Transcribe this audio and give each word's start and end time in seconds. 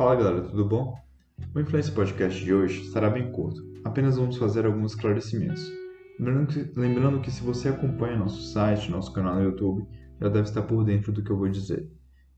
Fala 0.00 0.16
galera, 0.16 0.40
tudo 0.40 0.64
bom? 0.64 0.98
O 1.54 1.60
Influência 1.60 1.92
Podcast 1.92 2.42
de 2.42 2.54
hoje 2.54 2.90
será 2.90 3.10
bem 3.10 3.30
curto, 3.32 3.62
apenas 3.84 4.16
vamos 4.16 4.38
fazer 4.38 4.64
alguns 4.64 4.92
esclarecimentos. 4.92 5.62
Lembrando 6.18 6.46
que, 6.46 6.80
lembrando 6.80 7.20
que 7.20 7.30
se 7.30 7.42
você 7.42 7.68
acompanha 7.68 8.16
nosso 8.16 8.40
site, 8.50 8.90
nosso 8.90 9.12
canal 9.12 9.34
no 9.34 9.42
YouTube, 9.42 9.86
já 10.18 10.30
deve 10.30 10.48
estar 10.48 10.62
por 10.62 10.84
dentro 10.84 11.12
do 11.12 11.22
que 11.22 11.30
eu 11.30 11.36
vou 11.36 11.50
dizer. 11.50 11.86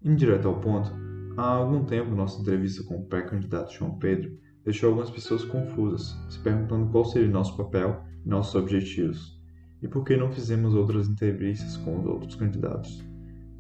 Indo 0.05 0.17
direto 0.17 0.49
ao 0.49 0.59
ponto, 0.59 0.91
há 1.37 1.51
algum 1.51 1.85
tempo 1.85 2.17
nossa 2.17 2.41
entrevista 2.41 2.83
com 2.83 2.97
o 2.97 3.07
pré-candidato 3.07 3.73
João 3.73 3.97
Pedro 3.97 4.37
deixou 4.65 4.89
algumas 4.89 5.13
pessoas 5.13 5.45
confusas, 5.45 6.19
se 6.31 6.41
perguntando 6.41 6.91
qual 6.91 7.05
seria 7.05 7.29
nosso 7.29 7.57
papel 7.57 8.03
e 8.27 8.29
nossos 8.29 8.57
objetivos, 8.57 9.41
e 9.81 9.87
por 9.87 10.03
que 10.05 10.17
não 10.17 10.33
fizemos 10.33 10.75
outras 10.75 11.09
entrevistas 11.09 11.77
com 11.77 12.01
os 12.01 12.07
outros 12.07 12.35
candidatos. 12.35 13.05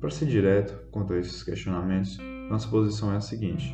Para 0.01 0.11
ser 0.11 0.27
direto 0.27 0.91
quanto 0.91 1.13
a 1.13 1.21
esses 1.21 1.45
questionamentos, 1.45 2.19
nossa 2.51 2.67
posição 2.67 3.13
é 3.13 3.19
a 3.19 3.21
seguinte: 3.21 3.73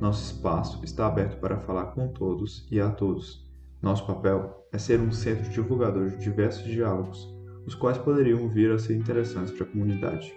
nosso 0.00 0.32
espaço 0.32 0.82
está 0.82 1.06
aberto 1.06 1.38
para 1.40 1.58
falar 1.58 1.86
com 1.86 2.08
todos 2.08 2.66
e 2.70 2.80
a 2.80 2.88
todos. 2.90 3.46
Nosso 3.82 4.06
papel 4.06 4.66
é 4.72 4.78
ser 4.78 4.98
um 4.98 5.12
centro 5.12 5.50
divulgador 5.50 6.08
de 6.08 6.16
diversos 6.16 6.64
diálogos, 6.64 7.28
os 7.66 7.74
quais 7.74 7.98
poderiam 7.98 8.48
vir 8.48 8.72
a 8.72 8.78
ser 8.78 8.96
interessantes 8.96 9.52
para 9.52 9.66
a 9.66 9.68
comunidade. 9.68 10.34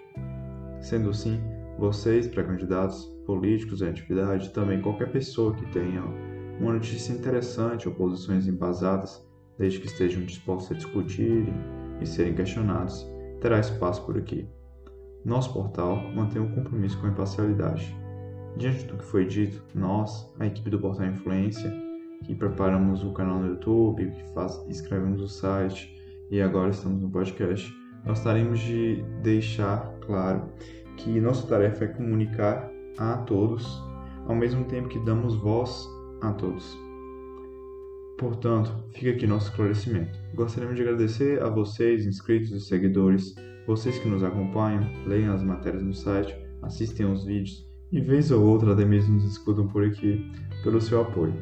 Sendo 0.81 1.09
assim, 1.11 1.39
vocês, 1.79 2.27
pré-candidatos, 2.27 3.05
políticos 3.25 3.81
em 3.81 3.87
atividade, 3.87 4.49
também 4.49 4.81
qualquer 4.81 5.09
pessoa 5.13 5.55
que 5.55 5.65
tenha 5.71 6.03
uma 6.59 6.73
notícia 6.73 7.13
interessante 7.13 7.87
ou 7.87 7.95
posições 7.95 8.47
embasadas, 8.47 9.25
desde 9.57 9.79
que 9.79 9.87
estejam 9.87 10.25
dispostos 10.25 10.71
a 10.71 10.75
discutirem 10.75 11.53
e 12.01 12.05
serem 12.05 12.35
questionados, 12.35 13.07
terá 13.39 13.59
espaço 13.59 14.05
por 14.05 14.17
aqui. 14.17 14.45
Nosso 15.23 15.53
portal 15.53 15.95
mantém 16.13 16.41
um 16.41 16.53
compromisso 16.53 16.99
com 16.99 17.07
a 17.07 17.09
imparcialidade. 17.09 18.02
Diante 18.55 18.85
do 18.85 18.97
que 18.97 19.05
foi 19.05 19.25
dito, 19.25 19.63
nós, 19.73 20.31
a 20.39 20.45
equipe 20.45 20.69
do 20.69 20.79
Portal 20.79 21.07
Influência, 21.07 21.73
que 22.23 22.35
preparamos 22.35 23.03
o 23.03 23.11
canal 23.11 23.39
no 23.39 23.47
YouTube, 23.47 24.11
que 24.11 24.33
faz, 24.33 24.63
escrevemos 24.69 25.21
o 25.21 25.27
site 25.27 25.91
e 26.29 26.39
agora 26.39 26.69
estamos 26.69 27.01
no 27.01 27.09
podcast, 27.09 27.75
gostaríamos 28.05 28.59
de 28.59 29.03
deixar 29.23 29.91
claro 30.01 30.49
que 30.97 31.19
nossa 31.19 31.47
tarefa 31.47 31.85
é 31.85 31.87
comunicar 31.87 32.71
a 32.99 33.17
todos, 33.17 33.81
ao 34.27 34.35
mesmo 34.35 34.65
tempo 34.65 34.87
que 34.87 34.99
damos 34.99 35.35
voz 35.35 35.89
a 36.21 36.31
todos. 36.33 36.77
Portanto, 38.19 38.71
fica 38.91 39.09
aqui 39.09 39.25
nosso 39.25 39.49
esclarecimento. 39.49 40.17
Gostaríamos 40.35 40.75
de 40.75 40.83
agradecer 40.83 41.41
a 41.41 41.49
vocês, 41.49 42.05
inscritos 42.05 42.51
e 42.51 42.61
seguidores, 42.61 43.33
vocês 43.65 43.97
que 43.97 44.07
nos 44.07 44.23
acompanham, 44.23 44.87
leiam 45.07 45.33
as 45.33 45.41
matérias 45.41 45.81
no 45.81 45.93
site, 45.93 46.37
assistem 46.61 47.07
aos 47.07 47.25
vídeos 47.25 47.72
e, 47.93 48.01
vez 48.01 48.31
ou 48.31 48.43
outra, 48.43 48.73
até 48.73 48.83
mesmo 48.83 49.13
nos 49.13 49.23
escutam 49.23 49.67
por 49.67 49.85
aqui, 49.85 50.31
pelo 50.63 50.81
seu 50.81 50.99
apoio. 50.99 51.35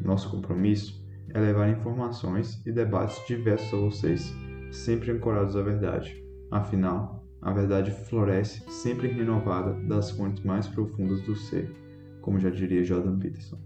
Nosso 0.00 0.28
compromisso 0.28 1.00
é 1.32 1.38
levar 1.38 1.70
informações 1.70 2.60
e 2.66 2.72
debates 2.72 3.24
diversos 3.24 3.72
a 3.72 3.76
vocês, 3.76 4.34
sempre 4.72 5.12
ancorados 5.12 5.54
à 5.54 5.62
verdade. 5.62 6.20
Afinal, 6.50 7.24
a 7.40 7.52
verdade 7.52 7.92
floresce 7.92 8.68
sempre 8.68 9.06
renovada 9.06 9.74
das 9.86 10.10
fontes 10.10 10.42
mais 10.42 10.66
profundas 10.66 11.22
do 11.22 11.36
ser, 11.36 11.70
como 12.20 12.40
já 12.40 12.50
diria 12.50 12.82
Jordan 12.82 13.20
Peterson. 13.20 13.58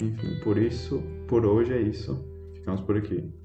Enfim, 0.00 0.40
por 0.42 0.56
isso, 0.56 1.02
por 1.28 1.44
hoje 1.44 1.74
é 1.74 1.80
isso. 1.82 2.24
Ficamos 2.54 2.80
por 2.80 2.96
aqui. 2.96 3.43